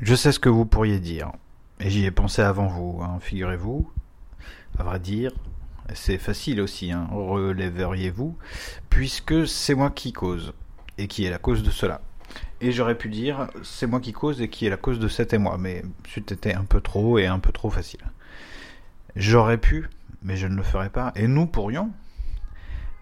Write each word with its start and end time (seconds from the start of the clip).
Je 0.00 0.14
sais 0.14 0.30
ce 0.30 0.38
que 0.38 0.48
vous 0.48 0.64
pourriez 0.64 1.00
dire, 1.00 1.32
et 1.80 1.90
j'y 1.90 2.04
ai 2.04 2.12
pensé 2.12 2.40
avant 2.40 2.68
vous, 2.68 3.00
hein, 3.02 3.18
figurez-vous. 3.20 3.90
À 4.78 4.84
vrai 4.84 5.00
dire, 5.00 5.32
c'est 5.92 6.18
facile 6.18 6.60
aussi, 6.60 6.92
hein, 6.92 7.08
relèveriez-vous, 7.10 8.36
puisque 8.90 9.48
c'est 9.48 9.74
moi 9.74 9.90
qui 9.90 10.12
cause, 10.12 10.52
et 10.98 11.08
qui 11.08 11.24
est 11.24 11.30
la 11.30 11.38
cause 11.38 11.64
de 11.64 11.70
cela. 11.72 12.00
Et 12.60 12.70
j'aurais 12.70 12.96
pu 12.96 13.08
dire, 13.08 13.48
c'est 13.64 13.88
moi 13.88 13.98
qui 13.98 14.12
cause 14.12 14.40
et 14.40 14.48
qui 14.48 14.66
est 14.66 14.70
la 14.70 14.76
cause 14.76 15.00
de 15.00 15.08
cet 15.08 15.32
émoi, 15.32 15.58
mais 15.58 15.82
c'était 16.14 16.54
un 16.54 16.64
peu 16.64 16.80
trop 16.80 17.18
et 17.18 17.26
un 17.26 17.40
peu 17.40 17.50
trop 17.50 17.70
facile. 17.70 18.04
J'aurais 19.16 19.58
pu, 19.58 19.88
mais 20.22 20.36
je 20.36 20.46
ne 20.46 20.54
le 20.54 20.62
ferai 20.62 20.90
pas, 20.90 21.12
et 21.16 21.26
nous 21.26 21.46
pourrions, 21.46 21.90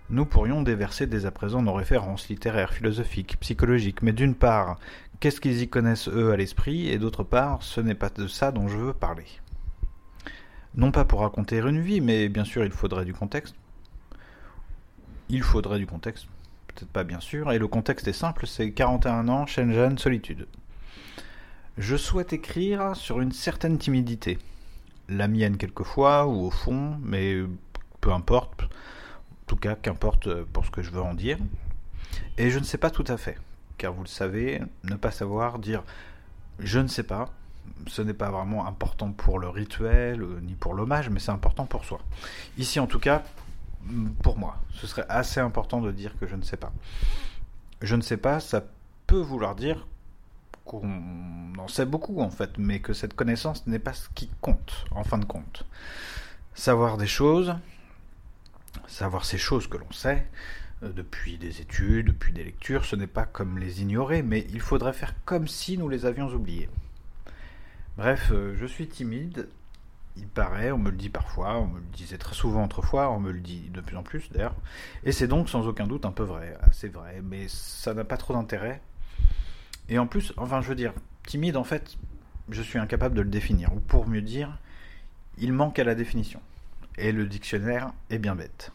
nous 0.09 0.25
pourrions 0.25 0.63
déverser 0.63 1.07
dès 1.07 1.27
à 1.27 1.31
présent 1.31 1.63
nos 1.63 1.73
références 1.73 2.29
littéraires, 2.29 2.73
philosophiques, 2.73 3.39
psychologiques, 3.41 4.03
mais 4.03 4.13
d'une 4.13 4.35
part, 4.35 4.79
qu'est-ce 5.21 5.41
qu'ils 5.41 5.63
y 5.63 5.69
connaissent 5.69 6.09
eux 6.09 6.33
à 6.33 6.37
l'esprit, 6.37 6.89
et 6.89 6.99
d'autre 6.99 7.25
part, 7.25 7.63
ce 7.63 7.81
n'est 7.81 7.95
pas 7.95 8.11
de 8.11 8.27
ça 8.27 8.53
dont 8.53 8.69
je 8.69 8.77
veux 8.77 8.93
parler. 8.93 9.27
Non 10.77 10.93
pas 10.93 11.05
pour 11.05 11.21
raconter 11.21 11.59
une 11.59 11.81
vie, 11.81 12.01
mais 12.01 12.29
bien 12.29 12.45
sûr 12.45 12.65
il 12.65 12.71
faudrait 12.71 13.05
du 13.05 13.15
contexte. 13.15 13.55
Il 15.29 15.43
faudrait 15.43 15.79
du 15.79 15.87
contexte, 15.87 16.27
peut-être 16.69 16.91
pas 16.91 17.03
bien 17.03 17.21
sûr, 17.21 17.51
et 17.51 17.59
le 17.59 17.67
contexte 17.67 18.07
est 18.07 18.13
simple, 18.13 18.47
c'est 18.47 18.71
41 18.71 19.29
ans, 19.29 19.47
Shenzhen, 19.47 19.99
solitude. 19.99 20.47
Je 21.79 21.97
souhaite 21.97 22.33
écrire 22.33 22.95
sur 22.95 23.21
une 23.21 23.33
certaine 23.33 23.79
timidité. 23.79 24.39
La 25.09 25.29
mienne 25.29 25.57
quelquefois, 25.57 26.27
ou 26.27 26.47
au 26.47 26.51
fond, 26.51 26.99
mais 27.03 27.43
peu 28.01 28.13
importe, 28.13 28.69
tout 29.47 29.57
cas, 29.57 29.75
qu'importe 29.75 30.43
pour 30.45 30.67
ce 30.67 30.71
que 30.71 30.83
je 30.83 30.91
veux 30.91 31.03
en 31.03 31.15
dire. 31.15 31.39
Et 32.39 32.51
je 32.51 32.59
ne 32.59 32.65
sais 32.65 32.79
pas 32.79 32.91
tout 32.91 33.05
à 33.09 33.17
fait, 33.17 33.39
car 33.79 33.93
vous 33.93 34.03
le 34.03 34.09
savez, 34.09 34.63
ne 34.85 34.95
pas 34.95 35.11
savoir 35.11 35.59
dire 35.59 35.83
je 36.59 36.79
ne 36.79 36.89
sais 36.89 37.03
pas, 37.03 37.31
ce 37.87 38.03
n'est 38.03 38.15
pas 38.15 38.31
vraiment 38.31 38.67
important 38.67 39.13
pour 39.13 39.39
le 39.39 39.49
rituel 39.49 40.23
euh, 40.23 40.41
ni 40.43 40.55
pour 40.55 40.75
l'hommage, 40.75 41.11
mais 41.11 41.21
c'est 41.21 41.33
important 41.33 41.67
pour 41.67 41.85
soi. 41.85 42.01
Ici, 42.57 42.81
en 42.81 42.87
tout 42.87 42.99
cas, 42.99 43.23
pour 44.23 44.39
moi, 44.39 44.57
ce 44.75 44.87
serait 44.87 45.07
assez 45.09 45.41
important 45.41 45.81
de 45.81 45.93
dire 45.93 46.19
que 46.19 46.27
je 46.27 46.35
ne 46.35 46.43
sais 46.43 46.57
pas. 46.57 46.73
Je 47.83 47.95
ne 47.95 48.01
sais 48.01 48.17
pas, 48.17 48.41
ça 48.41 48.65
peut 49.07 49.21
vouloir 49.21 49.55
dire 49.55 49.87
qu'on 50.65 51.53
en 51.59 51.69
sait 51.69 51.87
beaucoup 51.87 52.21
en 52.21 52.31
fait, 52.31 52.59
mais 52.59 52.81
que 52.81 52.93
cette 52.93 53.15
connaissance 53.15 53.67
n'est 53.67 53.79
pas 53.79 53.93
ce 53.93 54.09
qui 54.15 54.29
compte, 54.41 54.87
en 54.91 55.05
fin 55.05 55.19
de 55.19 55.25
compte. 55.25 55.65
Savoir 56.55 56.97
des 56.97 57.07
choses, 57.07 57.55
Savoir 58.87 59.25
ces 59.25 59.39
choses 59.39 59.67
que 59.67 59.77
l'on 59.77 59.91
sait, 59.93 60.27
euh, 60.83 60.93
depuis 60.93 61.39
des 61.39 61.61
études, 61.61 62.07
depuis 62.07 62.33
des 62.33 62.45
lectures, 62.45 62.85
ce 62.85 62.97
n'est 62.97 63.07
pas 63.07 63.25
comme 63.25 63.59
les 63.59 63.83
ignorer, 63.83 64.23
mais 64.23 64.47
il 64.51 64.61
faudrait 64.61 64.93
faire 64.93 65.15
comme 65.25 65.49
si 65.49 65.79
nous 65.79 65.89
les 65.89 66.07
avions 66.07 66.29
oubliés. 66.29 66.69
Bref, 67.97 68.31
euh, 68.31 68.55
je 68.59 68.67
suis 68.67 68.87
timide, 68.87 69.49
il 70.17 70.27
paraît, 70.27 70.71
on 70.73 70.79
me 70.79 70.91
le 70.91 70.97
dit 70.97 71.09
parfois, 71.09 71.57
on 71.57 71.67
me 71.67 71.79
le 71.79 71.87
disait 71.95 72.19
très 72.19 72.35
souvent 72.35 72.65
autrefois, 72.65 73.11
on 73.11 73.21
me 73.21 73.33
le 73.33 73.41
dit 73.41 73.71
de 73.71 73.81
plus 73.81 73.97
en 73.97 74.03
plus 74.03 74.31
d'ailleurs, 74.31 74.55
et 75.05 75.13
c'est 75.13 75.27
donc 75.27 75.49
sans 75.49 75.67
aucun 75.67 75.87
doute 75.87 76.05
un 76.05 76.13
peu 76.13 76.23
vrai, 76.23 76.59
c'est 76.73 76.89
vrai, 76.89 77.21
mais 77.23 77.47
ça 77.49 77.95
n'a 77.95 78.05
pas 78.05 78.17
trop 78.17 78.35
d'intérêt. 78.35 78.81
Et 79.89 79.99
en 79.99 80.07
plus, 80.07 80.33
enfin 80.37 80.61
je 80.61 80.69
veux 80.69 80.75
dire, 80.75 80.93
timide 81.27 81.57
en 81.57 81.65
fait, 81.65 81.97
je 82.51 82.63
suis 82.63 82.79
incapable 82.79 83.15
de 83.15 83.23
le 83.23 83.31
définir, 83.31 83.73
ou 83.75 83.81
pour 83.81 84.07
mieux 84.07 84.23
dire, 84.23 84.59
il 85.39 85.53
manque 85.53 85.79
à 85.79 85.85
la 85.85 85.95
définition 85.95 86.41
et 86.99 87.13
le 87.13 87.27
dictionnaire 87.27 87.93
est 88.11 88.19
bien 88.19 88.35
bête. 88.35 88.73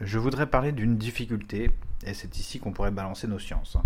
Je 0.00 0.18
voudrais 0.18 0.46
parler 0.46 0.72
d'une 0.72 0.98
difficulté, 0.98 1.70
et 2.04 2.12
c'est 2.12 2.38
ici 2.38 2.58
qu'on 2.58 2.72
pourrait 2.72 2.90
balancer 2.90 3.26
nos 3.26 3.38
sciences. 3.38 3.78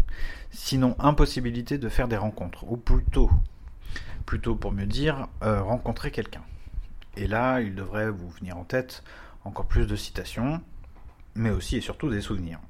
Sinon, 0.50 0.97
impossibilité 0.98 1.78
de 1.78 1.89
faire 1.89 2.09
des 2.09 2.17
rencontres, 2.17 2.64
ou 2.64 2.77
plutôt, 2.77 3.31
plutôt 4.27 4.56
pour 4.56 4.72
mieux 4.72 4.87
dire, 4.87 5.28
euh, 5.42 5.62
rencontrer 5.62 6.11
quelqu'un. 6.11 6.42
Et 7.17 7.27
là, 7.27 7.61
il 7.61 7.75
devrait 7.75 8.11
vous 8.11 8.28
venir 8.31 8.56
en 8.56 8.64
tête 8.64 9.05
encore 9.44 9.67
plus 9.67 9.87
de 9.87 9.97
citations, 9.97 10.60
mais 11.34 11.50
aussi 11.50 11.76
et 11.76 11.81
surtout 11.81 12.10
des 12.10 12.21
souvenirs. 12.21 12.60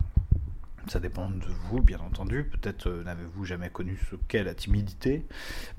Ça 0.88 0.98
dépend 0.98 1.28
de 1.28 1.46
vous, 1.68 1.82
bien 1.82 2.00
entendu. 2.00 2.44
Peut-être 2.44 2.88
euh, 2.88 3.04
n'avez-vous 3.04 3.44
jamais 3.44 3.68
connu 3.68 3.98
ce 4.10 4.16
qu'est 4.28 4.42
la 4.42 4.54
timidité, 4.54 5.26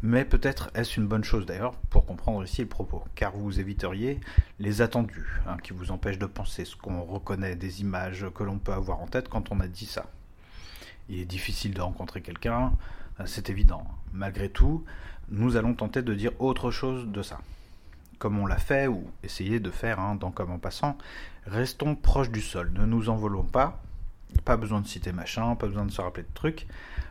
mais 0.01 0.25
peut-être 0.25 0.69
est-ce 0.75 0.99
une 0.99 1.07
bonne 1.07 1.23
chose 1.23 1.45
d'ailleurs 1.45 1.73
pour 1.89 2.05
comprendre 2.05 2.43
ici 2.43 2.61
le 2.61 2.67
propos, 2.67 3.03
car 3.15 3.31
vous 3.31 3.59
éviteriez 3.59 4.19
les 4.59 4.81
attendus 4.81 5.41
hein, 5.47 5.57
qui 5.63 5.73
vous 5.73 5.91
empêchent 5.91 6.19
de 6.19 6.27
penser 6.27 6.65
ce 6.65 6.75
qu'on 6.75 7.01
reconnaît 7.01 7.55
des 7.55 7.81
images 7.81 8.25
que 8.35 8.43
l'on 8.43 8.59
peut 8.59 8.73
avoir 8.73 9.01
en 9.01 9.07
tête 9.07 9.27
quand 9.27 9.51
on 9.51 9.59
a 9.59 9.67
dit 9.67 9.87
ça. 9.87 10.05
Il 11.09 11.19
est 11.19 11.25
difficile 11.25 11.73
de 11.73 11.81
rencontrer 11.81 12.21
quelqu'un, 12.21 12.71
euh, 13.19 13.23
c'est 13.25 13.49
évident. 13.49 13.83
Malgré 14.13 14.49
tout, 14.49 14.85
nous 15.29 15.55
allons 15.55 15.73
tenter 15.73 16.03
de 16.03 16.13
dire 16.13 16.31
autre 16.39 16.71
chose 16.71 17.07
de 17.07 17.23
ça. 17.23 17.39
Comme 18.19 18.37
on 18.37 18.45
l'a 18.45 18.57
fait, 18.57 18.87
ou 18.87 19.09
essayer 19.23 19.59
de 19.59 19.71
faire 19.71 19.99
hein, 19.99 20.15
dans 20.15 20.29
Comme 20.29 20.51
en 20.51 20.59
passant, 20.59 20.97
restons 21.47 21.95
proches 21.95 22.29
du 22.29 22.41
sol, 22.41 22.71
ne 22.73 22.85
nous 22.85 23.09
envolons 23.09 23.43
pas, 23.43 23.81
pas 24.45 24.57
besoin 24.57 24.81
de 24.81 24.87
citer 24.87 25.11
machin, 25.11 25.55
pas 25.55 25.67
besoin 25.67 25.85
de 25.85 25.91
se 25.91 26.01
rappeler 26.01 26.23
de 26.23 26.33
trucs. 26.33 26.67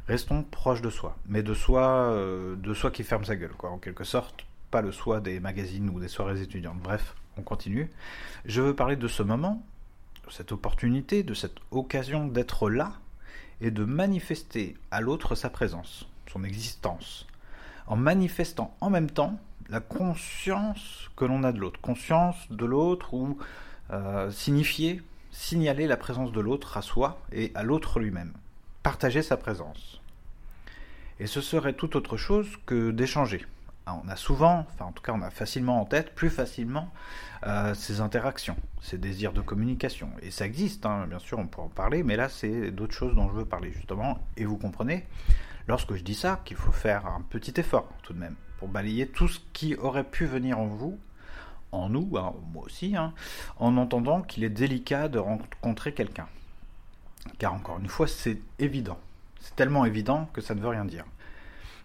Restons 0.09 0.43
proches 0.43 0.83
de 0.83 0.91
soi, 0.91 1.17
mais 1.27 1.43
de 1.43 1.55
soi, 1.55 1.83
euh, 1.83 2.57
de 2.57 2.75
soi 2.75 2.91
qui 2.91 3.05
ferme 3.05 3.25
sa 3.25 3.37
gueule, 3.37 3.53
quoi, 3.53 3.71
en 3.71 3.79
quelque 3.79 4.05
sorte. 4.05 4.45
Pas 4.71 4.83
le 4.83 4.93
soi 4.93 5.21
des 5.21 5.41
magazines 5.41 5.91
ou 5.91 6.01
des 6.01 6.09
soirées 6.09 6.41
étudiantes. 6.41 6.79
Bref, 6.79 7.15
on 7.37 7.43
continue. 7.43 7.91
Je 8.45 8.61
veux 8.61 8.75
parler 8.75 8.97
de 8.97 9.09
ce 9.09 9.23
moment, 9.23 9.63
de 10.27 10.33
cette 10.33 10.53
opportunité, 10.53 11.23
de 11.23 11.35
cette 11.35 11.57
occasion 11.71 12.27
d'être 12.27 12.71
là 12.71 12.95
et 13.61 13.71
de 13.71 13.85
manifester 13.85 14.77
à 14.91 15.01
l'autre 15.01 15.35
sa 15.35 15.51
présence, 15.51 16.09
son 16.31 16.45
existence, 16.45 17.27
en 17.87 17.97
manifestant 17.97 18.77
en 18.81 18.91
même 18.91 19.11
temps 19.11 19.39
la 19.69 19.81
conscience 19.81 21.11
que 21.17 21.25
l'on 21.25 21.45
a 21.45 21.53
de 21.53 21.59
l'autre, 21.59 21.81
conscience 21.81 22.37
de 22.51 22.65
l'autre 22.65 23.15
ou 23.15 23.39
euh, 23.93 24.31
signifier 24.31 25.03
signaler 25.31 25.87
la 25.87 25.97
présence 25.97 26.33
de 26.33 26.41
l'autre 26.41 26.77
à 26.77 26.83
soi 26.83 27.21
et 27.33 27.53
à 27.55 27.63
l'autre 27.63 28.01
lui-même. 28.01 28.33
Partager 28.83 29.23
sa 29.23 29.37
présence. 29.37 30.01
Et 31.19 31.27
ce 31.27 31.41
serait 31.41 31.75
tout 31.75 31.97
autre 31.97 32.17
chose 32.17 32.49
que 32.67 32.91
d'échanger. 32.91 33.45
Ah, 33.87 33.99
on 34.05 34.09
a 34.09 34.17
souvent, 34.17 34.67
enfin 34.71 34.85
en 34.87 34.93
tout 34.93 35.03
cas 35.03 35.13
on 35.13 35.23
a 35.23 35.31
facilement 35.31 35.81
en 35.81 35.85
tête, 35.85 36.15
plus 36.15 36.31
facilement, 36.31 36.91
euh, 37.47 37.75
ces 37.75 38.01
interactions, 38.01 38.57
ces 38.81 38.99
désirs 38.99 39.33
de 39.33 39.41
communication. 39.41 40.11
Et 40.23 40.31
ça 40.31 40.47
existe, 40.47 40.87
hein, 40.87 41.07
bien 41.09 41.19
sûr, 41.19 41.39
on 41.39 41.47
peut 41.47 41.61
en 41.61 41.69
parler, 41.69 42.03
mais 42.03 42.17
là 42.17 42.29
c'est 42.29 42.71
d'autres 42.71 42.95
choses 42.95 43.15
dont 43.15 43.29
je 43.29 43.35
veux 43.35 43.45
parler 43.45 43.73
justement. 43.73 44.19
Et 44.37 44.45
vous 44.45 44.59
comprenez, 44.59 45.07
lorsque 45.67 45.95
je 45.95 46.03
dis 46.03 46.15
ça, 46.15 46.41
qu'il 46.45 46.57
faut 46.57 46.73
faire 46.73 47.07
un 47.07 47.23
petit 47.23 47.59
effort 47.59 47.89
tout 48.03 48.13
de 48.13 48.19
même 48.19 48.37
pour 48.59 48.69
balayer 48.69 49.07
tout 49.09 49.29
ce 49.29 49.41
qui 49.53 49.75
aurait 49.75 50.05
pu 50.05 50.27
venir 50.27 50.59
en 50.59 50.67
vous 50.67 50.99
en 51.73 51.89
nous, 51.89 52.17
hein, 52.17 52.35
moi 52.53 52.65
aussi, 52.65 52.97
hein, 52.97 53.13
en 53.59 53.77
entendant 53.77 54.23
qu'il 54.23 54.45
est 54.45 54.51
délicat 54.51 55.09
de 55.09 55.19
rencontrer 55.19 55.93
quelqu'un. 55.93 56.27
Car 57.39 57.55
encore 57.55 57.79
une 57.79 57.89
fois, 57.89 58.07
c'est 58.07 58.39
évident. 58.59 58.99
C'est 59.41 59.57
tellement 59.57 59.85
évident 59.85 60.29
que 60.33 60.41
ça 60.41 60.55
ne 60.55 60.61
veut 60.61 60.69
rien 60.69 60.85
dire. 60.85 61.05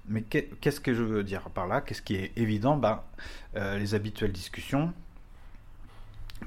Mais 0.07 0.21
qu'est-ce 0.21 0.79
que 0.79 0.93
je 0.93 1.01
veux 1.01 1.23
dire 1.23 1.49
par 1.49 1.67
là? 1.67 1.81
Qu'est-ce 1.81 2.01
qui 2.01 2.15
est 2.15 2.31
évident? 2.35 2.77
Ben, 2.77 3.01
Les 3.55 3.95
habituelles 3.95 4.31
discussions, 4.31 4.93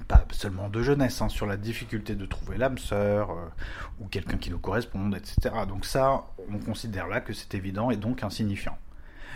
pas 0.06 0.24
seulement 0.30 0.68
de 0.68 0.82
jeunesse, 0.82 1.20
hein, 1.22 1.28
sur 1.28 1.46
la 1.46 1.56
difficulté 1.56 2.14
de 2.14 2.26
trouver 2.26 2.58
l'âme 2.58 2.78
sœur, 2.78 3.30
euh, 3.30 3.46
ou 4.00 4.06
quelqu'un 4.06 4.36
qui 4.36 4.50
nous 4.50 4.58
corresponde, 4.58 5.14
etc. 5.16 5.54
Donc 5.66 5.84
ça, 5.84 6.24
on 6.52 6.58
considère 6.58 7.08
là 7.08 7.20
que 7.20 7.32
c'est 7.32 7.54
évident 7.54 7.90
et 7.90 7.96
donc 7.96 8.22
insignifiant. 8.22 8.78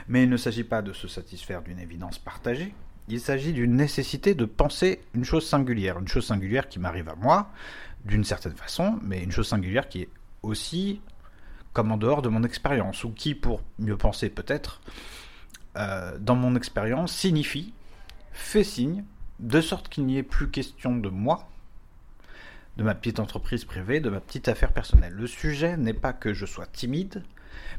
Mais 0.09 0.25
il 0.25 0.31
ne 0.31 0.37
s'agit 0.37 0.65
pas 0.65 0.83
de 0.83 0.93
se 0.93 1.09
satisfaire 1.09 1.63
d'une 1.63 1.79
évidence 1.79 2.19
partagée, 2.19 2.75
il 3.09 3.21
s'agit 3.21 3.53
d'une 3.53 3.77
nécessité 3.77 4.35
de 4.35 4.45
penser 4.45 5.01
une 5.15 5.25
chose 5.25 5.47
singulière, 5.47 5.99
une 5.99 6.09
chose 6.09 6.27
singulière 6.27 6.69
qui 6.69 6.79
m'arrive 6.79 7.09
à 7.09 7.15
moi, 7.15 7.51
d'une 8.05 8.25
certaine 8.25 8.57
façon, 8.57 8.99
mais 9.03 9.23
une 9.23 9.33
chose 9.33 9.49
singulière 9.49 9.89
qui 9.89 10.03
est 10.03 10.09
aussi 10.43 11.01
comme 11.73 11.91
en 11.91 11.97
dehors 11.97 12.23
de 12.23 12.29
mon 12.29 12.43
expérience, 12.43 13.05
ou 13.05 13.11
qui, 13.11 13.35
pour 13.35 13.63
mieux 13.79 13.97
penser 13.97 14.29
peut-être, 14.29 14.83
euh, 15.77 16.19
dans 16.19 16.37
mon 16.37 16.55
expérience, 16.55 17.13
signifie, 17.13 17.73
fait 18.33 18.65
signe, 18.65 19.05
de 19.41 19.61
sorte 19.61 19.89
qu'il 19.89 20.05
n'y 20.05 20.19
ait 20.19 20.23
plus 20.23 20.51
question 20.51 20.97
de 20.97 21.09
moi, 21.09 21.49
de 22.77 22.83
ma 22.83 22.95
petite 22.95 23.21
entreprise 23.21 23.65
privée, 23.65 24.01
de 24.01 24.11
ma 24.11 24.21
petite 24.21 24.49
affaire 24.49 24.73
personnelle. 24.73 25.15
Le 25.15 25.27
sujet 25.27 25.77
n'est 25.77 25.95
pas 25.95 26.13
que 26.13 26.33
je 26.35 26.47
sois 26.47 26.67
timide, 26.67 27.23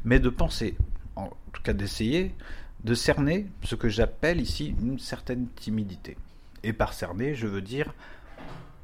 mais 0.04 0.20
de 0.20 0.30
penser, 0.30 0.76
en 1.16 1.30
tout 1.52 1.62
cas 1.62 1.74
d'essayer, 1.74 2.36
de 2.84 2.94
cerner 2.94 3.48
ce 3.64 3.76
que 3.76 3.90
j'appelle 3.90 4.42
ici 4.42 4.76
une 4.82 5.00
certaine 5.00 5.48
timidité. 5.56 6.18
Et 6.64 6.74
par 6.74 6.94
cerner, 6.94 7.36
je 7.36 7.48
veux 7.48 7.62
dire 7.62 7.94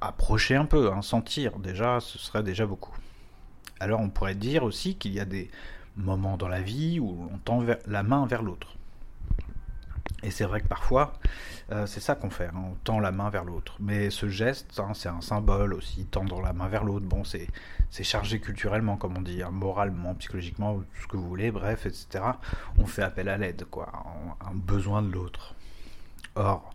approcher 0.01 0.55
un 0.55 0.65
peu, 0.65 0.91
hein, 0.91 1.01
sentir, 1.01 1.59
déjà, 1.59 1.99
ce 1.99 2.17
serait 2.17 2.43
déjà 2.43 2.65
beaucoup. 2.65 2.95
Alors 3.79 3.99
on 3.99 4.09
pourrait 4.09 4.35
dire 4.35 4.63
aussi 4.63 4.95
qu'il 4.95 5.13
y 5.13 5.19
a 5.19 5.25
des 5.25 5.49
moments 5.95 6.37
dans 6.37 6.47
la 6.47 6.61
vie 6.61 6.99
où 6.99 7.27
on 7.31 7.37
tend 7.37 7.63
la 7.85 8.03
main 8.03 8.25
vers 8.25 8.41
l'autre. 8.41 8.75
Et 10.21 10.31
c'est 10.31 10.43
vrai 10.43 10.59
que 10.61 10.67
parfois, 10.67 11.13
euh, 11.71 11.85
c'est 11.85 11.99
ça 11.99 12.15
qu'on 12.15 12.29
fait, 12.29 12.47
hein, 12.47 12.71
on 12.71 12.75
tend 12.83 12.99
la 12.99 13.11
main 13.11 13.29
vers 13.29 13.45
l'autre. 13.45 13.75
Mais 13.79 14.09
ce 14.09 14.27
geste, 14.27 14.79
hein, 14.79 14.91
c'est 14.93 15.09
un 15.09 15.21
symbole 15.21 15.73
aussi, 15.73 16.05
tendre 16.05 16.41
la 16.41 16.51
main 16.51 16.67
vers 16.67 16.83
l'autre. 16.83 17.05
Bon, 17.05 17.23
c'est, 17.23 17.47
chargé 18.03 18.39
culturellement, 18.39 18.97
comme 18.97 19.17
on 19.17 19.21
dit, 19.21 19.41
hein, 19.41 19.51
moralement, 19.51 20.15
psychologiquement, 20.15 20.81
ce 21.01 21.07
que 21.07 21.15
vous 21.15 21.27
voulez, 21.27 21.51
bref, 21.51 21.85
etc. 21.85 22.23
On 22.77 22.85
fait 22.85 23.03
appel 23.03 23.29
à 23.29 23.37
l'aide, 23.37 23.65
quoi, 23.69 23.91
un 24.45 24.55
besoin 24.55 25.01
de 25.01 25.09
l'autre. 25.09 25.55
Or, 26.35 26.73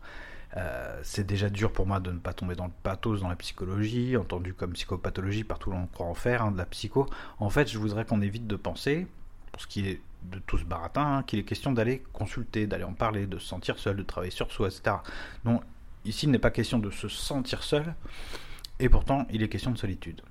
euh, 0.56 1.00
c'est 1.02 1.26
déjà 1.26 1.50
dur 1.50 1.73
pour 1.73 1.87
moi 1.87 2.00
de 2.00 2.12
ne 2.12 2.19
pas 2.19 2.32
tomber 2.32 2.55
dans 2.55 2.67
le 2.67 2.73
pathos 2.82 3.20
dans 3.20 3.29
la 3.29 3.37
psychologie, 3.37 4.17
entendu 4.17 4.55
comme 4.55 4.73
psychopathologie, 4.73 5.44
partout 5.44 5.70
où 5.70 5.75
on 5.75 5.87
croit 5.87 6.06
en 6.06 6.14
faire, 6.14 6.50
de 6.50 6.56
la 6.56 6.67
psycho. 6.67 7.06
En 7.38 7.50
fait, 7.50 7.70
je 7.70 7.79
voudrais 7.79 8.05
qu'on 8.05 8.20
évite 8.23 8.46
de 8.46 8.56
penser, 8.56 9.06
pour 9.52 9.62
ce 9.62 9.67
qui 9.67 9.88
est 9.88 10.00
de 10.24 10.38
tout 10.38 10.58
ce 10.58 10.64
baratin, 10.64 11.18
hein, 11.18 11.22
qu'il 11.22 11.38
est 11.38 11.44
question 11.44 11.72
d'aller 11.72 12.02
consulter, 12.12 12.66
d'aller 12.66 12.84
en 12.84 12.94
parler, 12.94 13.26
de 13.26 13.38
se 13.38 13.46
sentir 13.46 13.78
seul, 13.78 13.96
de 13.96 14.02
travailler 14.02 14.32
sur 14.32 14.50
soi, 14.50 14.68
etc. 14.68 14.96
Non, 15.44 15.60
ici 16.04 16.26
il 16.26 16.30
n'est 16.30 16.38
pas 16.38 16.50
question 16.50 16.78
de 16.78 16.90
se 16.90 17.08
sentir 17.08 17.62
seul, 17.62 17.94
et 18.78 18.88
pourtant 18.88 19.26
il 19.30 19.42
est 19.42 19.48
question 19.48 19.70
de 19.70 19.78
solitude. 19.78 20.22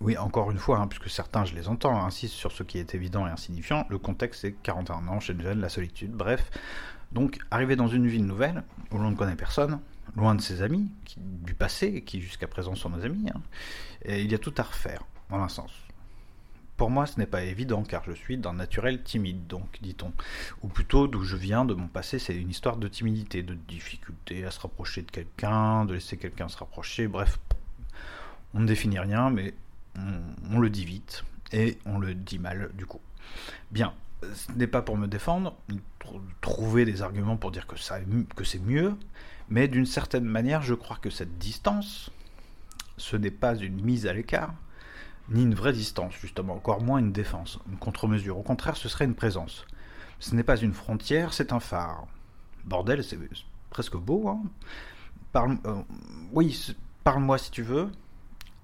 Oui, 0.00 0.18
encore 0.18 0.50
une 0.50 0.58
fois, 0.58 0.80
hein, 0.80 0.88
puisque 0.88 1.08
certains, 1.08 1.44
je 1.44 1.54
les 1.54 1.68
entends, 1.68 2.04
insistent 2.04 2.34
sur 2.34 2.52
ce 2.52 2.62
qui 2.62 2.78
est 2.78 2.94
évident 2.94 3.26
et 3.26 3.30
insignifiant, 3.30 3.86
le 3.88 3.98
contexte 3.98 4.42
c'est 4.42 4.52
41 4.52 5.08
ans 5.08 5.20
chez 5.20 5.38
jeune, 5.38 5.60
la 5.60 5.68
solitude, 5.68 6.10
bref. 6.12 6.50
Donc, 7.12 7.38
arriver 7.50 7.76
dans 7.76 7.86
une 7.86 8.06
ville 8.06 8.26
nouvelle, 8.26 8.64
où 8.90 8.98
l'on 8.98 9.12
ne 9.12 9.16
connaît 9.16 9.36
personne, 9.36 9.80
loin 10.16 10.34
de 10.34 10.40
ses 10.40 10.62
amis, 10.62 10.90
du 11.16 11.54
passé, 11.54 12.02
qui 12.02 12.20
jusqu'à 12.20 12.48
présent 12.48 12.74
sont 12.74 12.90
nos 12.90 13.04
amis, 13.04 13.30
hein, 13.32 13.40
il 14.06 14.30
y 14.30 14.34
a 14.34 14.38
tout 14.38 14.54
à 14.58 14.62
refaire, 14.62 15.04
en 15.30 15.40
un 15.40 15.48
sens. 15.48 15.70
Pour 16.76 16.90
moi, 16.90 17.06
ce 17.06 17.18
n'est 17.18 17.26
pas 17.26 17.44
évident 17.44 17.84
car 17.84 18.02
je 18.04 18.12
suis 18.12 18.36
d'un 18.36 18.54
naturel 18.54 19.02
timide, 19.02 19.46
donc, 19.46 19.78
dit-on. 19.80 20.12
Ou 20.62 20.68
plutôt, 20.68 21.06
d'où 21.06 21.22
je 21.22 21.36
viens, 21.36 21.64
de 21.64 21.74
mon 21.74 21.86
passé, 21.86 22.18
c'est 22.18 22.34
une 22.34 22.50
histoire 22.50 22.76
de 22.76 22.88
timidité, 22.88 23.42
de 23.42 23.54
difficulté 23.54 24.44
à 24.44 24.50
se 24.50 24.60
rapprocher 24.60 25.02
de 25.02 25.10
quelqu'un, 25.10 25.84
de 25.84 25.94
laisser 25.94 26.16
quelqu'un 26.16 26.48
se 26.48 26.56
rapprocher, 26.56 27.06
bref. 27.06 27.38
On 28.54 28.60
ne 28.60 28.66
définit 28.66 28.98
rien, 28.98 29.30
mais 29.30 29.54
on, 30.50 30.58
le 30.58 30.70
dit 30.70 30.84
vite, 30.84 31.24
et 31.52 31.78
on 31.86 31.98
le 31.98 32.14
dit 32.14 32.38
mal, 32.38 32.70
du 32.74 32.86
coup. 32.86 33.00
Bien, 33.70 33.94
ce 34.22 34.50
n'est 34.52 34.66
pas 34.66 34.82
pour 34.82 34.96
me 34.96 35.06
défendre, 35.06 35.56
trouver 36.40 36.84
des 36.84 37.02
arguments 37.02 37.36
pour 37.36 37.52
dire 37.52 37.66
que, 37.66 37.76
c'est 38.44 38.58
mieux, 38.60 38.96
mais 39.48 39.68
d'une 39.68 39.86
certaine 39.86 40.24
manière, 40.24 40.62
je 40.62 40.74
crois 40.74 40.96
que 40.96 41.10
cette 41.10 41.38
distance, 41.38 42.10
ce 42.96 43.16
n'est 43.16 43.30
pas 43.30 43.56
une 43.56 43.80
mise 43.80 44.06
à 44.06 44.12
l'écart, 44.12 44.54
ni 45.28 45.42
une 45.42 45.54
vraie 45.54 45.72
distance, 45.72 46.14
justement, 46.20 46.54
encore 46.54 46.82
moins 46.82 46.98
une 46.98 47.12
défense, 47.12 47.58
une 47.70 47.78
contre-mesure. 47.78 48.38
Au 48.38 48.42
contraire, 48.42 48.76
ce 48.76 48.88
serait 48.88 49.04
une 49.04 49.14
présence. 49.14 49.66
Ce 50.18 50.34
n'est 50.34 50.42
pas 50.42 50.56
une 50.56 50.74
frontière, 50.74 51.32
c'est 51.32 51.52
un 51.52 51.60
phare. 51.60 52.06
Bordel, 52.64 53.02
c'est 53.04 53.18
presque 53.70 53.96
beau, 53.96 54.28
hein 54.28 54.42
parle, 55.34 55.58
euh, 55.66 55.82
Oui, 56.32 56.74
parle-moi 57.02 57.36
si 57.38 57.50
tu 57.50 57.62
veux, 57.62 57.90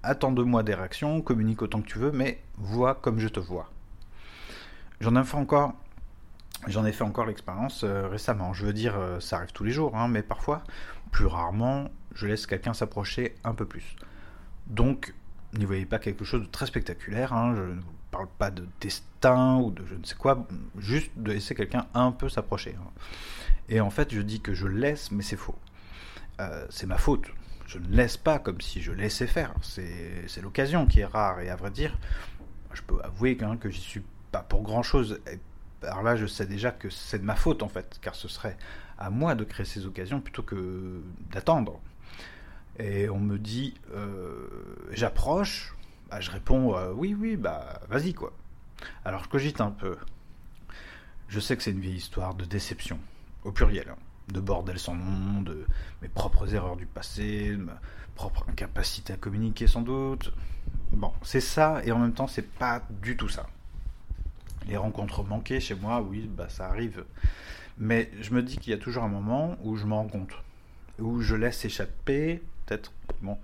attends 0.02 0.32
de 0.32 0.42
moi 0.42 0.62
des 0.62 0.74
réactions, 0.74 1.20
communique 1.20 1.60
autant 1.60 1.82
que 1.82 1.88
tu 1.88 1.98
veux, 1.98 2.12
mais 2.12 2.40
vois 2.56 2.94
comme 2.94 3.18
je 3.18 3.28
te 3.28 3.40
vois. 3.40 3.70
J'en 5.00 5.20
ai 5.20 5.24
fait 5.24 5.36
encore, 5.36 5.74
j'en 6.66 6.86
ai 6.86 6.92
fait 6.92 7.04
encore 7.04 7.26
l'expérience 7.26 7.84
euh, 7.84 8.08
récemment. 8.08 8.52
Je 8.52 8.66
veux 8.66 8.72
dire, 8.72 8.96
euh, 8.96 9.20
ça 9.20 9.38
arrive 9.38 9.52
tous 9.52 9.64
les 9.64 9.72
jours, 9.72 9.96
hein, 9.96 10.08
mais 10.08 10.22
parfois, 10.22 10.62
plus 11.10 11.26
rarement, 11.26 11.88
je 12.14 12.26
laisse 12.26 12.46
quelqu'un 12.46 12.72
s'approcher 12.72 13.34
un 13.44 13.54
peu 13.54 13.66
plus. 13.66 13.96
Donc, 14.66 15.14
n'y 15.58 15.64
voyez 15.64 15.86
pas 15.86 15.98
quelque 15.98 16.24
chose 16.24 16.42
de 16.42 16.46
très 16.46 16.66
spectaculaire. 16.66 17.32
Hein, 17.32 17.54
je 17.56 17.62
ne 17.62 17.80
parle 18.10 18.28
pas 18.38 18.50
de 18.50 18.66
destin 18.80 19.56
ou 19.56 19.70
de 19.70 19.84
je 19.86 19.94
ne 19.94 20.04
sais 20.04 20.14
quoi, 20.14 20.46
juste 20.78 21.12
de 21.16 21.32
laisser 21.32 21.54
quelqu'un 21.54 21.86
un 21.94 22.12
peu 22.12 22.28
s'approcher. 22.28 22.76
Hein. 22.78 22.90
Et 23.68 23.80
en 23.80 23.90
fait, 23.90 24.12
je 24.12 24.20
dis 24.20 24.40
que 24.40 24.52
je 24.52 24.66
laisse, 24.66 25.10
mais 25.10 25.22
c'est 25.22 25.36
faux. 25.36 25.56
Euh, 26.40 26.66
c'est 26.70 26.86
ma 26.86 26.98
faute. 26.98 27.26
Je 27.66 27.78
ne 27.78 27.88
laisse 27.88 28.16
pas 28.16 28.38
comme 28.40 28.60
si 28.60 28.80
je 28.80 28.90
laissais 28.90 29.28
faire. 29.28 29.54
C'est 29.62 30.42
l'occasion 30.42 30.86
qui 30.86 31.00
est 31.00 31.04
rare. 31.04 31.40
Et 31.40 31.50
à 31.50 31.56
vrai 31.56 31.70
dire, 31.70 31.96
je 32.72 32.82
peux 32.82 33.00
avouer 33.02 33.38
hein, 33.42 33.56
que 33.56 33.70
j'y 33.70 33.80
suis 33.80 34.02
pas 34.32 34.42
pour 34.42 34.62
grand 34.62 34.82
chose. 34.82 35.20
alors 35.82 36.02
là, 36.02 36.16
je 36.16 36.26
sais 36.26 36.46
déjà 36.46 36.72
que 36.72 36.90
c'est 36.90 37.20
de 37.20 37.24
ma 37.24 37.36
faute 37.36 37.62
en 37.62 37.68
fait, 37.68 37.98
car 38.02 38.14
ce 38.16 38.26
serait 38.26 38.56
à 38.98 39.08
moi 39.10 39.34
de 39.34 39.44
créer 39.44 39.66
ces 39.66 39.86
occasions 39.86 40.20
plutôt 40.20 40.42
que 40.42 41.00
d'attendre 41.30 41.80
et 42.80 43.10
on 43.10 43.18
me 43.18 43.38
dit 43.38 43.74
euh, 43.94 44.48
j'approche, 44.90 45.74
bah, 46.08 46.20
je 46.20 46.30
réponds 46.30 46.76
euh, 46.76 46.92
oui, 46.92 47.14
oui, 47.18 47.36
bah 47.36 47.80
vas-y 47.88 48.14
quoi. 48.14 48.32
Alors 49.04 49.22
je 49.24 49.28
cogite 49.28 49.60
un 49.60 49.70
peu. 49.70 49.96
Je 51.28 51.38
sais 51.38 51.56
que 51.56 51.62
c'est 51.62 51.70
une 51.70 51.80
vieille 51.80 51.96
histoire 51.96 52.34
de 52.34 52.44
déception, 52.44 52.98
au 53.44 53.52
pluriel, 53.52 53.88
hein. 53.90 53.96
de 54.32 54.40
bordel 54.40 54.78
sans 54.78 54.94
nom, 54.94 55.42
de 55.42 55.64
mes 56.02 56.08
propres 56.08 56.54
erreurs 56.54 56.76
du 56.76 56.86
passé, 56.86 57.50
de 57.50 57.56
ma 57.56 57.80
propre 58.16 58.46
incapacité 58.48 59.12
à 59.12 59.16
communiquer 59.16 59.66
sans 59.66 59.82
doute. 59.82 60.32
Bon, 60.90 61.12
c'est 61.22 61.40
ça, 61.40 61.82
et 61.84 61.92
en 61.92 61.98
même 61.98 62.14
temps, 62.14 62.26
c'est 62.26 62.48
pas 62.48 62.82
du 63.02 63.16
tout 63.16 63.28
ça. 63.28 63.46
Les 64.66 64.76
rencontres 64.76 65.22
manquées 65.22 65.60
chez 65.60 65.74
moi, 65.74 66.02
oui, 66.02 66.28
bah 66.28 66.48
ça 66.48 66.66
arrive. 66.66 67.04
Mais 67.78 68.10
je 68.20 68.34
me 68.34 68.42
dis 68.42 68.58
qu'il 68.58 68.72
y 68.72 68.74
a 68.74 68.78
toujours 68.78 69.04
un 69.04 69.08
moment 69.08 69.56
où 69.62 69.76
je 69.76 69.86
me 69.86 69.94
rends 69.94 70.08
compte, 70.08 70.32
où 70.98 71.20
je 71.20 71.36
laisse 71.36 71.64
échapper 71.64 72.42
Bon, 73.22 73.38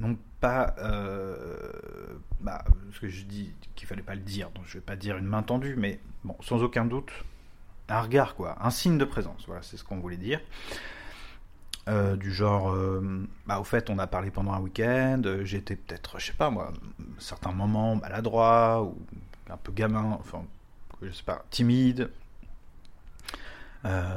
non 0.00 0.16
pas 0.40 0.74
euh, 0.78 2.18
bah, 2.40 2.64
ce 2.92 3.00
que 3.00 3.08
je 3.08 3.24
dis 3.24 3.52
qu'il 3.74 3.88
fallait 3.88 4.02
pas 4.02 4.14
le 4.14 4.20
dire, 4.20 4.50
donc 4.50 4.64
je 4.66 4.74
vais 4.74 4.84
pas 4.84 4.96
dire 4.96 5.16
une 5.16 5.26
main 5.26 5.42
tendue, 5.42 5.74
mais 5.76 6.00
bon, 6.24 6.36
sans 6.42 6.62
aucun 6.62 6.84
doute, 6.84 7.10
un 7.88 8.00
regard 8.00 8.34
quoi, 8.34 8.56
un 8.60 8.70
signe 8.70 8.98
de 8.98 9.04
présence. 9.04 9.44
Voilà, 9.46 9.62
c'est 9.62 9.76
ce 9.76 9.84
qu'on 9.84 9.98
voulait 9.98 10.16
dire. 10.16 10.40
Euh, 11.88 12.16
du 12.16 12.32
genre, 12.32 12.72
euh, 12.72 13.26
bah, 13.46 13.60
au 13.60 13.64
fait, 13.64 13.90
on 13.90 13.98
a 14.00 14.08
parlé 14.08 14.32
pendant 14.32 14.52
un 14.52 14.60
week-end, 14.60 15.22
j'étais 15.44 15.76
peut-être, 15.76 16.18
je 16.18 16.26
sais 16.26 16.32
pas 16.32 16.50
moi, 16.50 16.72
certains 17.18 17.52
moments 17.52 17.94
maladroit 17.94 18.82
ou 18.82 18.98
un 19.48 19.56
peu 19.56 19.70
gamin, 19.70 20.18
enfin, 20.18 20.44
je 21.00 21.12
sais 21.12 21.22
pas, 21.22 21.44
timide, 21.50 22.10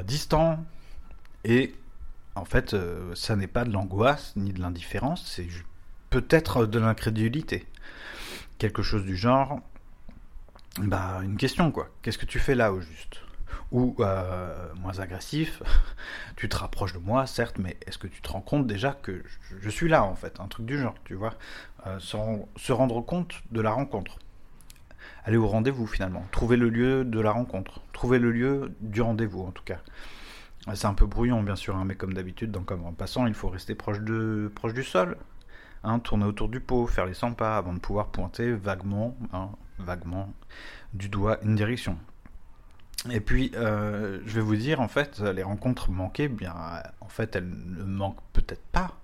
distant, 0.04 0.66
et 1.44 1.76
en 2.40 2.46
fait, 2.46 2.74
euh, 2.74 3.14
ça 3.16 3.36
n'est 3.36 3.48
pas 3.48 3.66
de 3.66 3.72
l'angoisse 3.72 4.34
ni 4.36 4.54
de 4.54 4.62
l'indifférence, 4.62 5.26
c'est 5.26 5.48
peut-être 6.10 6.66
de 6.66 6.80
l'incrédulité. 6.80 7.66
Quelque 8.58 8.82
chose 8.82 9.04
du 9.04 9.16
genre, 9.16 9.62
bah, 10.80 11.20
une 11.24 11.38
question 11.38 11.72
quoi. 11.72 11.90
Qu'est-ce 12.02 12.18
que 12.18 12.26
tu 12.26 12.40
fais 12.40 12.56
là 12.56 12.74
au 12.74 12.82
juste? 12.82 13.22
Ou, 13.72 13.96
euh, 14.00 14.74
moins 14.76 15.00
agressif, 15.00 15.62
tu 16.36 16.50
te 16.50 16.58
rapproches 16.58 16.94
de 16.94 17.00
moi, 17.00 17.28
certes, 17.28 17.58
mais 17.60 17.78
est-ce 17.86 17.98
que 17.98 18.08
tu 18.08 18.22
te 18.22 18.30
rends 18.30 18.42
compte 18.42 18.66
déjà 18.66 18.94
que 18.94 19.24
je, 19.62 19.70
suis 19.70 19.90
là 19.90 20.04
en 20.04 20.16
fait? 20.16 20.40
Un 20.40 20.48
truc 20.48 20.66
du 20.66 20.80
genre, 20.80 20.96
tu 21.06 21.14
vois? 21.14 21.34
Euh, 21.86 22.00
Se 22.00 22.72
rendre 22.72 23.02
compte 23.02 23.36
de 23.52 23.62
la 23.62 23.72
rencontre. 23.72 24.18
Aller 25.26 25.38
au 25.38 25.48
rendez-vous 25.48 25.86
finalement. 25.86 26.26
Trouver 26.32 26.58
le 26.58 26.70
lieu 26.70 27.06
de 27.06 27.20
la 27.20 27.32
rencontre. 27.32 27.82
Trouver 27.94 28.18
le 28.20 28.32
lieu 28.32 28.74
du 28.82 29.02
rendez-vous 29.02 29.44
en 29.44 29.52
tout 29.52 29.64
cas. 29.64 29.80
C'est 30.74 30.88
un 30.88 30.94
peu 30.94 31.06
brouillon, 31.06 31.42
bien 31.42 31.56
sûr, 31.56 31.76
hein, 31.76 31.86
mais 31.86 31.96
comme 31.96 32.14
d'habitude, 32.14 32.52
donc 32.52 32.72
en 32.72 32.94
passant, 32.94 33.26
il 33.26 33.34
faut 33.34 33.50
rester 33.50 33.76
proche, 33.76 34.00
de, 34.00 34.52
proche 34.54 34.74
du 34.74 34.84
sol, 34.84 35.18
hein, 35.84 36.00
tourner 36.00 36.26
autour 36.26 36.50
du 36.50 36.60
pot, 36.60 36.86
faire 36.86 37.06
les 37.06 37.14
100 37.14 37.34
pas 37.34 37.58
avant 37.58 37.74
de 37.74 37.80
pouvoir 37.80 38.08
pointer 38.08 38.52
vaguement, 38.52 39.18
hein, 39.34 39.50
vaguement 39.80 40.32
du 40.94 41.10
doigt 41.10 41.40
une 41.44 41.56
direction. 41.56 41.98
Et 43.10 43.22
puis, 43.22 43.52
euh, 43.56 44.20
je 44.26 44.36
vais 44.36 44.42
vous 44.42 44.58
dire, 44.58 44.82
en 44.82 44.90
fait, 44.90 45.20
les 45.22 45.44
rencontres 45.44 45.90
manquées, 45.90 46.28
bien, 46.28 46.54
en 47.00 47.08
fait, 47.08 47.36
elles 47.36 47.50
ne 47.50 47.84
manquent 47.84 48.22
peut-être 48.34 48.66
pas 48.72 48.98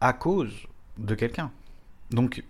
à 0.00 0.12
cause 0.12 0.54
de 0.98 1.14
quelqu'un. 1.16 1.50
Donc, 2.10 2.44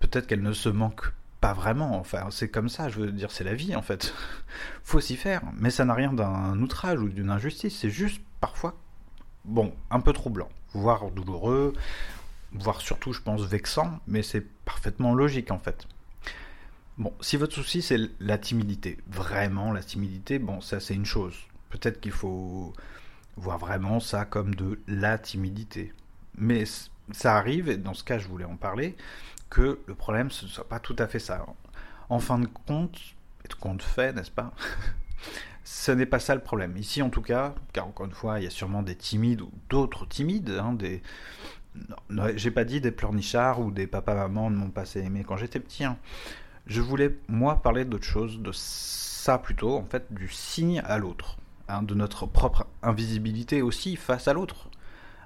peut-être 0.00 0.26
qu'elles 0.26 0.42
ne 0.42 0.52
se 0.52 0.68
manquent 0.68 1.12
pas 1.40 1.52
vraiment, 1.52 1.98
enfin, 1.98 2.28
c'est 2.30 2.48
comme 2.48 2.68
ça, 2.68 2.88
je 2.88 3.00
veux 3.00 3.12
dire, 3.12 3.30
c'est 3.30 3.44
la 3.44 3.54
vie 3.54 3.76
en 3.76 3.82
fait. 3.82 4.12
Faut 4.82 5.00
s'y 5.00 5.16
faire, 5.16 5.42
mais 5.56 5.70
ça 5.70 5.84
n'a 5.84 5.94
rien 5.94 6.12
d'un 6.12 6.58
outrage 6.60 7.00
ou 7.00 7.08
d'une 7.08 7.30
injustice, 7.30 7.78
c'est 7.78 7.90
juste 7.90 8.20
parfois, 8.40 8.76
bon, 9.44 9.72
un 9.90 10.00
peu 10.00 10.12
troublant, 10.12 10.48
voire 10.72 11.10
douloureux, 11.10 11.74
voire 12.52 12.80
surtout, 12.80 13.12
je 13.12 13.20
pense, 13.20 13.42
vexant, 13.42 14.00
mais 14.06 14.22
c'est 14.22 14.44
parfaitement 14.64 15.14
logique 15.14 15.50
en 15.50 15.58
fait. 15.58 15.86
Bon, 16.96 17.12
si 17.20 17.36
votre 17.36 17.54
souci 17.54 17.82
c'est 17.82 17.98
la 18.18 18.38
timidité, 18.38 18.98
vraiment 19.06 19.72
la 19.72 19.82
timidité, 19.82 20.40
bon, 20.40 20.60
ça 20.60 20.80
c'est 20.80 20.94
une 20.94 21.06
chose. 21.06 21.36
Peut-être 21.70 22.00
qu'il 22.00 22.12
faut 22.12 22.72
voir 23.36 23.58
vraiment 23.58 24.00
ça 24.00 24.24
comme 24.24 24.54
de 24.54 24.80
la 24.88 25.18
timidité. 25.18 25.92
Mais 26.36 26.64
ça 27.12 27.36
arrive, 27.36 27.68
et 27.68 27.76
dans 27.76 27.94
ce 27.94 28.02
cas 28.02 28.18
je 28.18 28.26
voulais 28.26 28.44
en 28.44 28.56
parler, 28.56 28.96
que 29.50 29.78
le 29.86 29.94
problème, 29.94 30.30
ce 30.30 30.44
ne 30.44 30.50
soit 30.50 30.68
pas 30.68 30.80
tout 30.80 30.96
à 30.98 31.06
fait 31.06 31.18
ça. 31.18 31.44
En 32.08 32.18
fin 32.18 32.38
de 32.38 32.46
compte, 32.66 32.98
et 33.44 33.48
de 33.48 33.54
compte 33.54 33.82
fait, 33.82 34.12
n'est-ce 34.12 34.30
pas 34.30 34.52
Ce 35.64 35.92
n'est 35.92 36.06
pas 36.06 36.18
ça 36.18 36.34
le 36.34 36.40
problème. 36.40 36.76
Ici, 36.76 37.02
en 37.02 37.10
tout 37.10 37.20
cas, 37.20 37.54
car 37.72 37.86
encore 37.86 38.06
une 38.06 38.12
fois, 38.12 38.40
il 38.40 38.44
y 38.44 38.46
a 38.46 38.50
sûrement 38.50 38.82
des 38.82 38.96
timides 38.96 39.42
ou 39.42 39.50
d'autres 39.68 40.06
timides, 40.06 40.50
hein, 40.50 40.72
des... 40.72 41.02
j'ai 42.36 42.50
pas 42.50 42.64
dit 42.64 42.80
des 42.80 42.90
pleurnichards 42.90 43.60
ou 43.60 43.70
des 43.70 43.86
papas-mamans 43.86 44.50
de 44.50 44.56
mon 44.56 44.70
passé 44.70 45.00
aimé 45.00 45.24
quand 45.26 45.36
j'étais 45.36 45.60
petit. 45.60 45.84
Hein. 45.84 45.98
Je 46.66 46.80
voulais, 46.80 47.16
moi, 47.28 47.62
parler 47.62 47.84
d'autre 47.84 48.04
chose, 48.04 48.40
de 48.40 48.50
ça 48.52 49.38
plutôt, 49.38 49.76
en 49.76 49.84
fait, 49.84 50.06
du 50.12 50.28
signe 50.28 50.80
à 50.84 50.98
l'autre. 50.98 51.36
hein, 51.68 51.82
de 51.82 51.94
notre 51.94 52.26
propre 52.26 52.66
invisibilité 52.82 53.62
aussi 53.62 53.96
face 53.96 54.28
à 54.28 54.32
l'autre. 54.32 54.68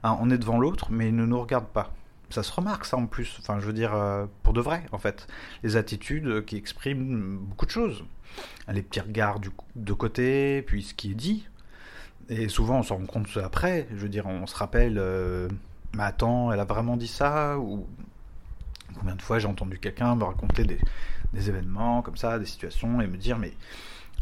Hein, 0.02 0.16
on 0.20 0.30
est 0.30 0.38
devant 0.38 0.58
l'autre, 0.58 0.88
mais 0.90 1.08
il 1.08 1.16
ne 1.16 1.24
nous 1.24 1.40
regarde 1.40 1.66
pas. 1.66 1.92
Ça 2.32 2.42
se 2.42 2.50
remarque 2.50 2.86
ça 2.86 2.96
en 2.96 3.06
plus, 3.06 3.36
enfin 3.40 3.60
je 3.60 3.66
veux 3.66 3.74
dire 3.74 3.94
euh, 3.94 4.24
pour 4.42 4.54
de 4.54 4.60
vrai 4.62 4.84
en 4.92 4.98
fait. 4.98 5.26
Les 5.62 5.76
attitudes 5.76 6.44
qui 6.46 6.56
expriment 6.56 7.36
beaucoup 7.38 7.66
de 7.66 7.70
choses. 7.70 8.04
Les 8.68 8.80
petits 8.82 9.00
regards 9.00 9.38
de 9.76 9.92
côté, 9.92 10.62
puis 10.62 10.82
ce 10.82 10.94
qui 10.94 11.10
est 11.10 11.14
dit. 11.14 11.46
Et 12.30 12.48
souvent 12.48 12.78
on 12.78 12.82
s'en 12.82 12.96
rend 12.96 13.06
compte 13.06 13.28
après, 13.36 13.86
je 13.90 13.96
veux 13.96 14.08
dire 14.08 14.26
on 14.26 14.46
se 14.46 14.56
rappelle, 14.56 14.96
euh, 14.98 15.48
mais 15.94 16.04
attends, 16.04 16.50
elle 16.52 16.60
a 16.60 16.64
vraiment 16.64 16.96
dit 16.96 17.08
ça 17.08 17.58
Ou 17.58 17.86
combien 18.98 19.14
de 19.14 19.22
fois 19.22 19.38
j'ai 19.38 19.48
entendu 19.48 19.78
quelqu'un 19.78 20.14
me 20.16 20.24
raconter 20.24 20.64
des, 20.64 20.78
événements 21.34 22.00
comme 22.00 22.16
ça, 22.16 22.38
des 22.38 22.46
situations, 22.46 23.00
et 23.02 23.06
me 23.06 23.18
dire 23.18 23.38
mais 23.38 23.52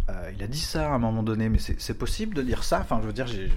euh, 0.09 0.33
il 0.35 0.43
a 0.43 0.49
dit 0.49 0.61
ça 0.61 0.91
à 0.91 0.95
un 0.95 0.99
moment 0.99 1.23
donné, 1.23 1.49
mais 1.49 1.59
c'est 1.59 1.99
possible 1.99 2.35
de 2.35 2.43
dire 2.43 2.65
ça? 2.65 2.81
Enfin, 2.81 2.99
je 3.01 3.07
veux 3.07 3.13
dire, 3.13 3.29
j'ai 3.29 3.53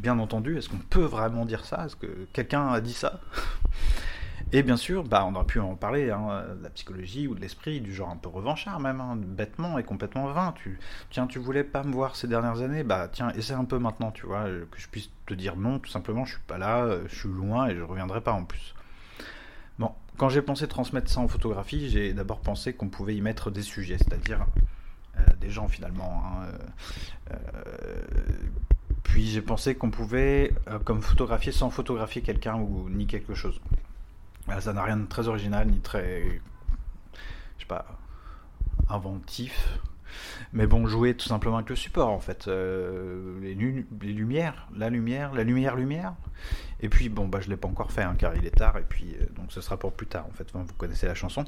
bien 0.00 0.18
entendu, 0.18 0.56
est-ce 0.56 0.68
qu'on 0.68 0.78
peut 0.78 1.04
vraiment 1.04 1.44
dire 1.44 1.64
ça? 1.64 1.86
Est-ce 1.86 1.96
que 1.96 2.26
quelqu'un 2.32 2.68
a 2.68 2.80
dit 2.80 2.92
ça? 2.92 3.20
Et 4.54 4.62
bien 4.62 4.76
sûr, 4.76 5.04
bah, 5.04 5.24
on 5.26 5.34
aurait 5.34 5.46
pu 5.46 5.60
en 5.60 5.76
parler, 5.76 6.10
hein, 6.10 6.44
de 6.58 6.62
la 6.62 6.68
psychologie 6.70 7.26
ou 7.26 7.34
de 7.34 7.40
l'esprit, 7.40 7.80
du 7.80 7.94
genre 7.94 8.10
un 8.10 8.16
peu 8.16 8.28
revanchard 8.28 8.80
même, 8.80 9.00
hein, 9.00 9.16
bêtement 9.16 9.78
et 9.78 9.82
complètement 9.82 10.30
vain. 10.30 10.52
Tu, 10.56 10.78
tiens, 11.10 11.26
tu 11.26 11.38
voulais 11.38 11.64
pas 11.64 11.84
me 11.84 11.92
voir 11.92 12.16
ces 12.16 12.28
dernières 12.28 12.60
années, 12.60 12.84
bah 12.84 13.08
tiens, 13.10 13.30
essaie 13.30 13.54
un 13.54 13.64
peu 13.64 13.78
maintenant, 13.78 14.10
tu 14.10 14.26
vois, 14.26 14.44
que 14.70 14.78
je 14.78 14.88
puisse 14.88 15.10
te 15.26 15.32
dire 15.32 15.56
non, 15.56 15.78
tout 15.78 15.90
simplement, 15.90 16.26
je 16.26 16.32
suis 16.32 16.42
pas 16.46 16.58
là, 16.58 16.98
je 17.08 17.14
suis 17.14 17.30
loin 17.30 17.68
et 17.68 17.76
je 17.76 17.82
reviendrai 17.82 18.20
pas 18.20 18.32
en 18.32 18.44
plus. 18.44 18.74
Bon, 19.78 19.92
quand 20.18 20.28
j'ai 20.28 20.42
pensé 20.42 20.68
transmettre 20.68 21.10
ça 21.10 21.20
en 21.20 21.28
photographie, 21.28 21.88
j'ai 21.88 22.12
d'abord 22.12 22.40
pensé 22.40 22.74
qu'on 22.74 22.88
pouvait 22.88 23.16
y 23.16 23.22
mettre 23.22 23.50
des 23.50 23.62
sujets, 23.62 23.96
c'est-à-dire 23.96 24.44
euh, 25.18 25.22
des 25.40 25.50
gens 25.50 25.68
finalement. 25.68 26.22
Hein, 26.24 26.46
euh, 27.30 27.34
euh, 27.34 28.02
puis 29.02 29.26
j'ai 29.26 29.42
pensé 29.42 29.74
qu'on 29.74 29.90
pouvait, 29.90 30.52
comme 30.84 31.02
photographier 31.02 31.52
sans 31.52 31.70
photographier 31.70 32.22
quelqu'un 32.22 32.56
ou 32.56 32.88
ni 32.88 33.06
quelque 33.06 33.34
chose. 33.34 33.60
ça 34.60 34.72
n'a 34.72 34.82
rien 34.82 34.96
de 34.96 35.06
très 35.06 35.28
original 35.28 35.66
ni 35.68 35.80
très, 35.80 36.40
je 37.56 37.62
sais 37.62 37.66
pas, 37.66 37.86
inventif. 38.88 39.78
Mais 40.52 40.66
bon, 40.66 40.86
jouer 40.86 41.14
tout 41.14 41.26
simplement 41.26 41.56
avec 41.56 41.70
le 41.70 41.76
support 41.76 42.10
en 42.10 42.20
fait. 42.20 42.46
les, 42.46 43.54
les, 43.54 44.12
lumières, 44.12 44.68
la 44.76 44.90
lumière, 44.90 45.32
la 45.32 45.42
lumière, 45.42 45.74
lumière. 45.74 46.14
Et 46.80 46.88
puis 46.88 47.08
bon, 47.08 47.28
bah 47.28 47.40
je 47.40 47.48
l'ai 47.48 47.56
pas 47.56 47.68
encore 47.68 47.92
fait 47.92 48.02
hein, 48.02 48.14
car 48.18 48.36
il 48.36 48.44
est 48.44 48.50
tard 48.50 48.76
et 48.76 48.84
puis 48.86 49.16
donc 49.36 49.52
ce 49.52 49.60
sera 49.60 49.78
pour 49.78 49.92
plus 49.92 50.06
tard 50.06 50.26
en 50.26 50.32
fait. 50.32 50.50
vous 50.52 50.64
connaissez 50.76 51.06
la 51.06 51.14
chanson. 51.14 51.44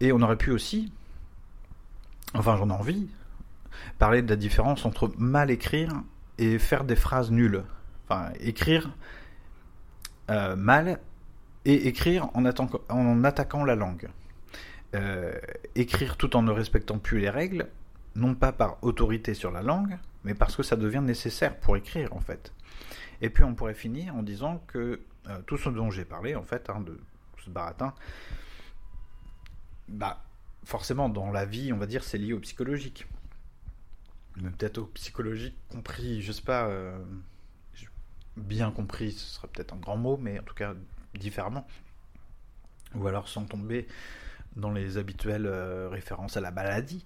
Et 0.00 0.12
on 0.12 0.20
aurait 0.20 0.36
pu 0.36 0.50
aussi 0.50 0.92
enfin 2.34 2.56
j'en 2.56 2.70
ai 2.70 2.72
envie, 2.72 3.08
parler 3.98 4.22
de 4.22 4.28
la 4.28 4.36
différence 4.36 4.84
entre 4.84 5.12
mal 5.18 5.50
écrire 5.50 5.92
et 6.42 6.58
faire 6.58 6.84
des 6.84 6.96
phrases 6.96 7.30
nulles. 7.30 7.62
Enfin, 8.04 8.32
écrire 8.40 8.90
euh, 10.30 10.56
mal 10.56 10.98
et 11.64 11.86
écrire 11.86 12.28
en, 12.34 12.44
en, 12.44 13.24
attaquant 13.24 13.64
la 13.64 13.76
langue. 13.76 14.08
Euh, 14.94 15.32
écrire 15.74 16.16
tout 16.16 16.36
en 16.36 16.42
ne 16.42 16.50
respectant 16.50 16.98
plus 16.98 17.20
les 17.20 17.30
règles, 17.30 17.68
non 18.16 18.34
pas 18.34 18.52
par 18.52 18.76
autorité 18.82 19.34
sur 19.34 19.52
la 19.52 19.62
langue, 19.62 19.98
mais 20.24 20.34
parce 20.34 20.56
que 20.56 20.62
ça 20.62 20.76
devient 20.76 21.00
nécessaire 21.02 21.56
pour 21.56 21.76
écrire 21.76 22.12
en 22.14 22.20
fait. 22.20 22.52
Et 23.20 23.30
puis 23.30 23.44
on 23.44 23.54
pourrait 23.54 23.74
finir 23.74 24.14
en 24.16 24.22
disant 24.22 24.62
que 24.66 25.00
euh, 25.28 25.38
tout 25.46 25.56
ce 25.56 25.68
dont 25.70 25.90
j'ai 25.90 26.04
parlé 26.04 26.34
en 26.34 26.42
fait, 26.42 26.68
hein, 26.68 26.80
de 26.80 26.98
ce 27.44 27.50
baratin, 27.50 27.94
bah 29.88 30.24
forcément, 30.64 31.08
dans 31.08 31.30
la 31.30 31.44
vie, 31.44 31.72
on 31.72 31.76
va 31.76 31.86
dire, 31.86 32.04
c'est 32.04 32.18
lié 32.18 32.32
au 32.32 32.40
psychologique. 32.40 33.06
Mais 34.36 34.50
peut-être 34.50 34.78
au 34.78 34.86
psychologique 34.86 35.56
compris, 35.68 36.22
je 36.22 36.32
sais 36.32 36.42
pas, 36.42 36.66
euh, 36.66 36.98
bien 38.36 38.70
compris, 38.70 39.12
ce 39.12 39.26
serait 39.26 39.48
peut-être 39.48 39.74
un 39.74 39.78
grand 39.78 39.96
mot, 39.96 40.16
mais 40.16 40.38
en 40.38 40.42
tout 40.42 40.54
cas 40.54 40.74
différemment. 41.14 41.66
Ou 42.94 43.06
alors 43.06 43.28
sans 43.28 43.44
tomber 43.44 43.86
dans 44.56 44.70
les 44.70 44.98
habituelles 44.98 45.46
euh, 45.46 45.88
références 45.88 46.36
à 46.36 46.40
la 46.40 46.50
maladie. 46.50 47.04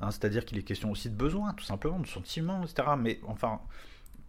Hein, 0.00 0.10
c'est-à-dire 0.10 0.44
qu'il 0.44 0.58
est 0.58 0.62
question 0.62 0.90
aussi 0.90 1.08
de 1.08 1.16
besoin, 1.16 1.54
tout 1.54 1.64
simplement, 1.64 1.98
de 1.98 2.06
sentiments, 2.06 2.62
etc. 2.64 2.88
Mais 2.98 3.20
enfin, 3.26 3.60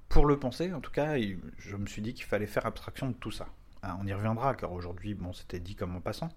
pour 0.09 0.25
le 0.25 0.39
penser, 0.39 0.73
en 0.73 0.79
tout 0.79 0.91
cas, 0.91 1.17
je 1.57 1.75
me 1.75 1.85
suis 1.87 2.01
dit 2.01 2.13
qu'il 2.13 2.25
fallait 2.25 2.47
faire 2.47 2.65
abstraction 2.65 3.09
de 3.09 3.13
tout 3.13 3.31
ça. 3.31 3.47
Hein, 3.83 3.97
on 4.01 4.07
y 4.07 4.13
reviendra, 4.13 4.55
car 4.55 4.71
aujourd'hui, 4.71 5.13
bon, 5.13 5.33
c'était 5.33 5.59
dit 5.59 5.75
comme 5.75 5.95
en 5.95 6.01
passant. 6.01 6.29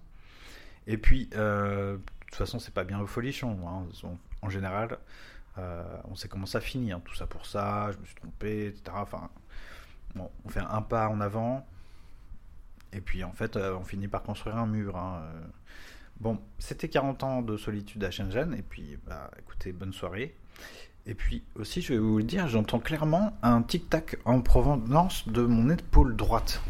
Et 0.87 0.97
puis, 0.97 1.29
euh, 1.35 1.97
toute 2.31 2.37
façon, 2.37 2.59
c'est 2.59 2.73
pas 2.73 2.85
bien 2.85 2.99
au 2.99 3.07
folichon. 3.07 3.59
Hein. 3.67 3.85
En 4.41 4.49
général, 4.49 4.97
euh, 5.57 5.83
on 6.05 6.15
sait 6.15 6.27
comment 6.27 6.45
ça 6.45 6.61
finit. 6.61 6.91
Hein. 6.91 7.01
Tout 7.03 7.15
ça 7.15 7.27
pour 7.27 7.45
ça, 7.45 7.91
je 7.91 7.97
me 7.97 8.05
suis 8.05 8.15
trompé, 8.15 8.67
etc. 8.67 8.83
Enfin, 8.95 9.29
bon, 10.15 10.29
on 10.45 10.49
fait 10.49 10.61
un 10.61 10.81
pas 10.81 11.09
en 11.09 11.21
avant. 11.21 11.65
Et 12.93 13.01
puis, 13.01 13.23
en 13.23 13.31
fait, 13.31 13.55
euh, 13.55 13.75
on 13.79 13.83
finit 13.83 14.07
par 14.07 14.23
construire 14.23 14.57
un 14.57 14.67
mur. 14.67 14.97
Hein. 14.97 15.21
Bon, 16.19 16.39
c'était 16.59 16.89
40 16.89 17.23
ans 17.23 17.41
de 17.41 17.57
solitude 17.57 18.03
à 18.03 18.11
Shenzhen. 18.11 18.53
Et 18.53 18.61
puis, 18.61 18.97
bah, 19.05 19.31
écoutez, 19.39 19.71
bonne 19.71 19.93
soirée. 19.93 20.35
Et 21.05 21.15
puis 21.15 21.43
aussi, 21.55 21.81
je 21.81 21.93
vais 21.93 21.99
vous 21.99 22.19
le 22.19 22.23
dire, 22.23 22.47
j'entends 22.47 22.79
clairement 22.79 23.35
un 23.41 23.63
tic-tac 23.63 24.17
en 24.25 24.41
provenance 24.41 25.27
de 25.27 25.41
mon 25.41 25.69
épaule 25.69 26.15
droite. 26.15 26.61